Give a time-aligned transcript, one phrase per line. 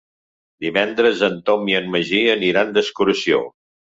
[0.63, 3.45] Divendres en Tom i en Magí aniran d'excursió.